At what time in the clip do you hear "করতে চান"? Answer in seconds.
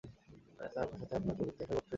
1.39-1.79